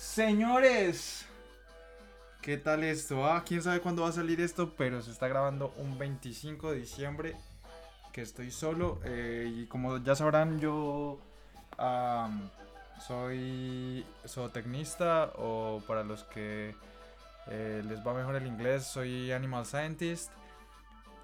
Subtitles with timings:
[0.00, 1.26] Señores,
[2.40, 3.26] ¿qué tal esto?
[3.26, 6.78] Ah, quién sabe cuándo va a salir esto, pero se está grabando un 25 de
[6.78, 7.36] diciembre
[8.10, 8.98] que estoy solo.
[9.04, 11.20] eh, y como ya sabrán, yo
[13.06, 16.74] soy zootecnista o para los que
[17.48, 20.32] eh, les va mejor el inglés, soy animal scientist.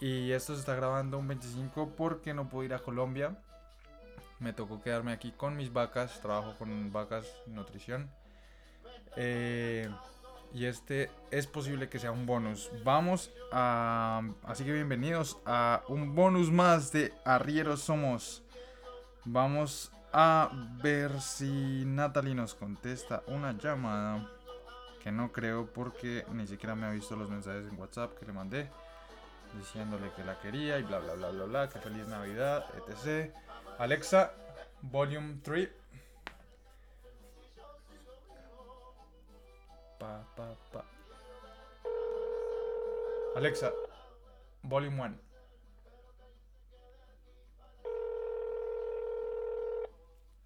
[0.00, 3.36] Y esto se está grabando un 25 porque no puedo ir a Colombia.
[4.38, 8.08] Me tocó quedarme aquí con mis vacas, trabajo con vacas nutrición.
[9.16, 9.88] Eh,
[10.54, 12.70] y este es posible que sea un bonus.
[12.84, 14.22] Vamos a...
[14.44, 18.42] Así que bienvenidos a un bonus más de Arrieros Somos.
[19.24, 20.50] Vamos a
[20.82, 24.28] ver si Natalie nos contesta una llamada.
[25.02, 28.32] Que no creo porque ni siquiera me ha visto los mensajes en WhatsApp que le
[28.32, 28.68] mandé.
[29.56, 31.68] Diciéndole que la quería y bla bla bla bla bla.
[31.68, 33.32] Que feliz Navidad, etc.
[33.78, 34.32] Alexa,
[34.82, 35.81] volume 3.
[40.02, 40.82] Pa, pa, pa.
[43.36, 43.70] Alexa,
[44.64, 45.20] volume 1.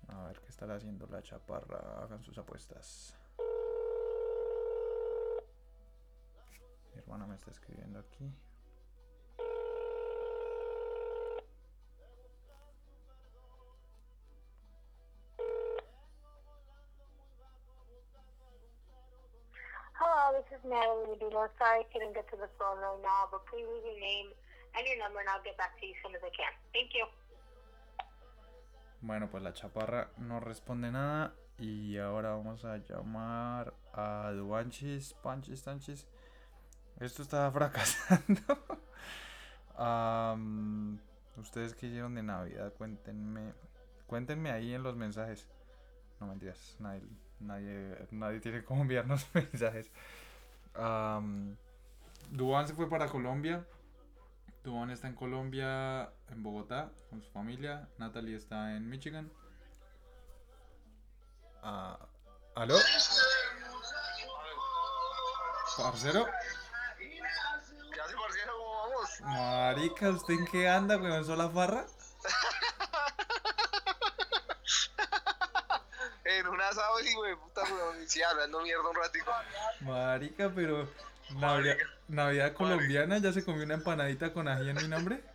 [0.09, 2.03] A ver qué estará haciendo la chaparra.
[2.03, 3.15] Hagan sus apuestas.
[6.93, 8.31] Mi hermana me está escribiendo aquí.
[20.67, 21.49] This is Natalie Medina.
[21.59, 24.35] Sorry couldn't get to the phone right now, but please leave your name
[24.75, 26.53] and your number and I'll get back to you as soon as I can.
[26.73, 27.07] Thank you.
[29.01, 31.35] Bueno, pues la chaparra no responde nada.
[31.59, 36.07] Y ahora vamos a llamar a Duanchis, Panchis, Tanchis.
[36.99, 38.59] Esto está fracasando.
[39.77, 40.99] Am,
[41.37, 43.53] Ustedes que hicieron de Navidad, cuéntenme.
[44.09, 45.49] Cuéntenme ahí en los mensajes.
[46.19, 47.03] No mentiras, nadie,
[47.39, 49.93] nadie, nadie tiene cómo enviarnos mensajes.
[50.79, 51.57] Am,
[52.31, 53.67] Duan se fue para Colombia.
[54.63, 57.89] Duan está en Colombia, en Bogotá, con su familia.
[57.99, 59.31] Natalie está en Michigan.
[61.63, 61.99] Ah,
[62.57, 62.77] ¿Aló?
[65.77, 66.27] ¿Parcero?
[66.99, 67.21] ¿Qué
[68.01, 68.53] hace, parcero?
[68.57, 69.21] ¿Cómo vamos?
[69.21, 71.25] Marica, ¿usted en qué anda, weón?
[71.25, 71.87] ¿Sola farra?
[76.47, 77.63] En un asado, y güey, puta.
[78.07, 79.33] Sí, hablando mierda un ratico.
[79.81, 80.89] Marica, pero...
[81.31, 81.77] Navidad,
[82.07, 85.23] Navidad colombiana, ¿ya se comió una empanadita con ají en mi nombre?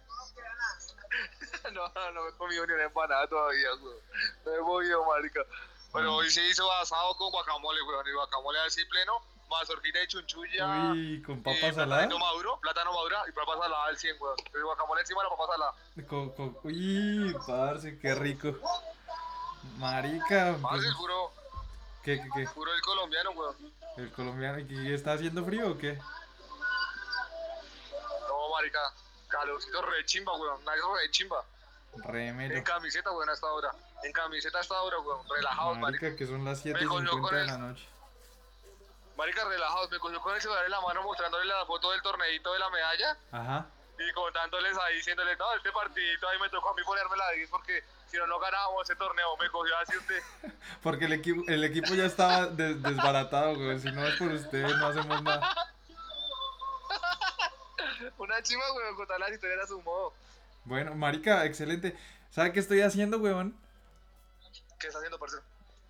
[1.74, 3.96] No, no, no me he comido ni una empanada todavía, güey.
[4.46, 5.42] No he movido, marica.
[5.94, 8.06] Pero hoy se hizo asado con guacamole, weón.
[8.08, 9.14] Y guacamole así pleno,
[9.50, 10.92] mazorquita de chunchulla.
[10.92, 11.86] Uy, con y papa salada.
[11.86, 14.36] platanito maduro, plátano madura y papa salada al 100, weón.
[14.54, 15.74] El guacamole encima de la papa salada.
[16.10, 18.56] Con, con- uy, parce, qué rico.
[19.78, 21.32] Marica, pues, Parce, juro,
[22.04, 22.46] ¿qué, qué, qué?
[22.46, 23.56] juro el colombiano, weón.
[23.98, 25.98] ¿El colombiano ¿y está haciendo frío o qué?
[28.28, 28.80] No, marica.
[29.28, 30.62] Calorcito re chimba, weón.
[30.62, 31.44] Eso re chimba.
[32.06, 32.56] Remelo.
[32.56, 33.72] En camiseta, weón, a esta hora.
[34.04, 35.28] En camiseta a esta hora, weón.
[35.30, 36.06] Relajados, marica.
[36.06, 37.88] Marica, que son las 7 y Me cogió 50 con de la noche.
[39.18, 39.92] Marica, relajados.
[39.92, 42.70] Me cogió con el celular en la mano mostrándole la foto del torneito de la
[42.70, 43.18] medalla.
[43.32, 43.66] Ajá.
[44.00, 47.50] Y contándoles ahí, diciéndoles, no, este partidito ahí me tocó a mí ponerme la 10
[47.52, 49.38] porque si no, no ganábamos ese torneo.
[49.38, 50.22] Me cogió así usted.
[50.84, 53.80] Porque el equipo, el equipo ya estaba des- desbaratado, güey.
[53.80, 55.50] Si no es por ustedes, no hacemos nada.
[58.18, 60.14] Una chima, weón, contar las historias a su modo.
[60.66, 61.96] Bueno, marica, excelente.
[62.30, 63.56] ¿Sabe qué estoy haciendo, weón?
[64.80, 65.44] ¿Qué está haciendo, parcero?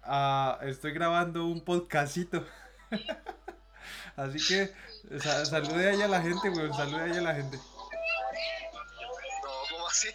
[0.04, 2.46] Ah, estoy grabando un podcastito.
[4.18, 4.74] Así que
[5.20, 6.74] sa- salude ahí a la gente, weón.
[6.74, 7.58] Salude ahí a la gente.
[7.58, 7.64] No,
[9.70, 10.10] ¿cómo así?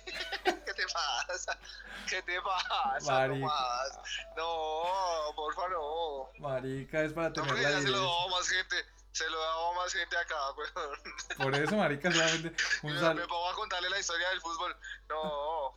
[2.08, 3.12] ¿Qué te pasa?
[3.12, 3.46] Marica.
[4.36, 6.28] No, no, porfa, no.
[6.38, 8.76] Marica, es para No, tener porque la ya se lo daba más gente.
[9.12, 10.98] Se lo daba más gente acá, weón.
[11.38, 14.76] Por eso, marica, solamente un Me, me pongo a contarle la historia del fútbol.
[15.08, 15.74] No.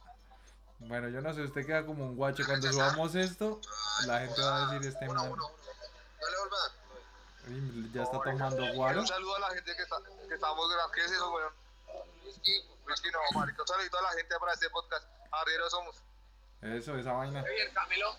[0.80, 2.46] Bueno, yo no sé, usted queda como un guache.
[2.46, 3.60] Cuando subamos esto,
[4.06, 5.06] la gente va a decir este.
[5.08, 6.72] No le vuelvas.
[7.48, 9.00] uy, Ya está tomando guaro.
[9.02, 9.96] Un saludo a la gente que, está,
[10.28, 10.92] que estamos grabando.
[10.94, 11.54] ¿Qué es eso, weón?
[12.26, 12.62] Whisky.
[12.88, 13.62] Whisky no, marica.
[13.62, 15.06] Un saludito a la gente para este podcast.
[15.32, 15.96] Arrieros somos.
[16.62, 17.42] Eso, esa vaina.
[17.44, 18.16] bien, Camilo.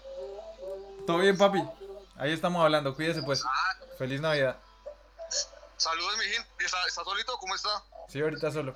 [1.06, 1.62] Todo bien, papi.
[2.16, 2.94] Ahí estamos hablando.
[2.94, 3.44] Cuídese, pues.
[3.44, 4.56] Ah, Feliz Navidad.
[5.76, 6.42] saludos, mijín.
[6.58, 7.36] ¿Está, ¿Está solito?
[7.38, 7.82] ¿Cómo está?
[8.08, 8.74] Sí, ahorita solo.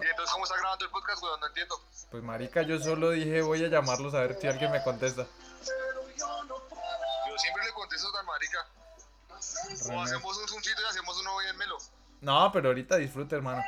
[0.00, 1.40] Y entonces, ¿cómo está grabando el podcast, weón?
[1.40, 1.80] No entiendo.
[2.10, 5.26] Pues, marica, yo solo dije voy a llamarlos a ver si alguien me contesta.
[6.16, 8.66] Yo siempre le contesto tan marica.
[9.30, 11.78] O hacemos un zoomcito y hacemos uno bien melo.
[12.20, 13.62] No, pero ahorita disfrute, hermano.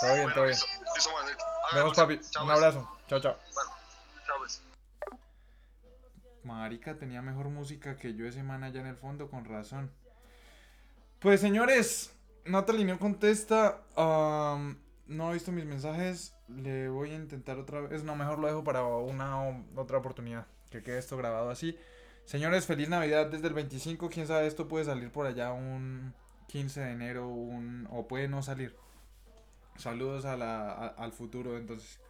[0.00, 0.56] Todo bien, todo bien.
[0.56, 1.36] man.
[1.74, 2.14] Vemos, papi.
[2.14, 2.50] Un pues.
[2.50, 2.98] abrazo.
[3.08, 3.36] Chao, chao.
[4.38, 4.62] Pues.
[6.44, 9.90] Marica tenía mejor música que yo ese man allá en el fondo, con razón.
[11.18, 12.12] Pues señores,
[12.44, 13.82] Natalie no contesta.
[13.96, 16.34] am, no ha visto mis mensajes.
[16.48, 18.04] Le voy a intentar otra vez.
[18.04, 20.46] No, mejor lo dejo para una otra oportunidad.
[20.70, 21.78] Que quede esto grabado así.
[22.24, 24.08] Señores, feliz Navidad desde el 25.
[24.10, 26.14] Quién sabe, esto puede salir por allá un
[26.46, 27.28] 15 de enero.
[27.28, 28.76] Un, o puede no salir.
[29.76, 32.00] Saludos a la, al futuro, entonces.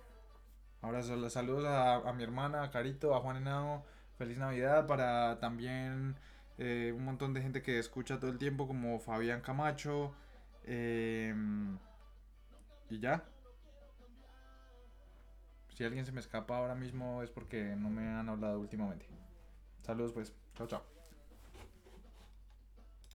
[0.82, 3.84] Ahora solo saludos a, a mi hermana, a Carito, a Juan Henao.
[4.18, 6.16] Feliz Navidad para también
[6.58, 10.14] eh, un montón de gente que escucha todo el tiempo, como Fabián Camacho.
[10.64, 11.78] em,
[12.90, 13.24] y ya.
[15.74, 19.06] Si alguien se me escapa ahora mismo es porque no me han hablado últimamente.
[19.82, 20.34] Saludos pues.
[20.54, 20.95] Chao, chao.